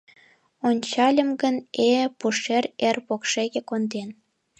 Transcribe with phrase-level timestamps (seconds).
[0.67, 1.55] Ончальым гын,
[1.87, 4.09] э-э, пушем ер покшеке конден.